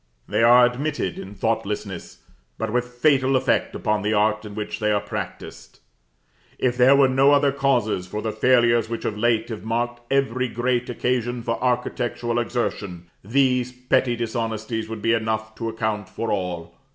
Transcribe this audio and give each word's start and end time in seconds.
They 0.27 0.41
are 0.41 0.65
admitted 0.65 1.19
in 1.19 1.35
thoughtlessness, 1.35 2.23
but 2.57 2.73
with 2.73 2.85
fatal 2.87 3.35
effect 3.35 3.75
upon 3.75 4.01
the 4.01 4.15
art 4.15 4.45
in 4.45 4.55
which 4.55 4.79
they 4.79 4.91
are 4.91 4.99
practised. 4.99 5.79
If 6.57 6.75
there 6.75 6.95
were 6.95 7.07
no 7.07 7.33
other 7.33 7.51
causes 7.51 8.07
for 8.07 8.19
the 8.19 8.31
failures 8.31 8.89
which 8.89 9.05
of 9.05 9.15
late 9.15 9.49
have 9.49 9.63
marked 9.63 10.01
every 10.11 10.47
great 10.47 10.89
occasion 10.89 11.43
for 11.43 11.63
architectural 11.63 12.39
exertion, 12.39 13.11
these 13.23 13.71
petty 13.71 14.15
dishonesties 14.15 14.89
would 14.89 15.03
be 15.03 15.13
enough 15.13 15.53
to 15.53 15.69
account 15.69 16.09
for 16.09 16.31
all. 16.31 16.73